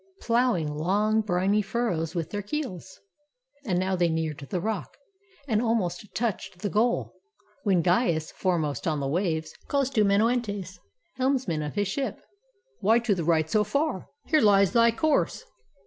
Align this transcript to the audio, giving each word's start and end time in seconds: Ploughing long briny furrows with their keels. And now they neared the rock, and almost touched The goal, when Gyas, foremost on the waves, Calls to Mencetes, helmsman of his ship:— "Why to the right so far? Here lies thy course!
Ploughing 0.19 0.73
long 0.75 1.21
briny 1.21 1.61
furrows 1.61 2.15
with 2.15 2.31
their 2.31 2.41
keels. 2.41 2.99
And 3.67 3.77
now 3.77 3.95
they 3.95 4.09
neared 4.09 4.39
the 4.49 4.59
rock, 4.59 4.97
and 5.47 5.61
almost 5.61 6.15
touched 6.15 6.57
The 6.63 6.71
goal, 6.71 7.13
when 7.65 7.83
Gyas, 7.83 8.31
foremost 8.33 8.87
on 8.87 8.99
the 8.99 9.07
waves, 9.07 9.53
Calls 9.67 9.91
to 9.91 10.03
Mencetes, 10.03 10.79
helmsman 11.17 11.61
of 11.61 11.75
his 11.75 11.87
ship:— 11.87 12.19
"Why 12.81 12.97
to 12.97 13.13
the 13.13 13.23
right 13.23 13.47
so 13.47 13.63
far? 13.63 14.07
Here 14.25 14.41
lies 14.41 14.71
thy 14.73 14.89
course! 14.89 15.43